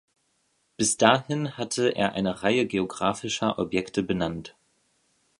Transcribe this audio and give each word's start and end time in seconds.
Bis 0.77 0.97
dahin 0.97 1.57
hatte 1.59 1.89
er 1.89 2.13
eine 2.13 2.41
Reihe 2.41 2.65
geographischer 2.65 3.59
Objekte 3.59 4.01
benannt. 4.01 4.55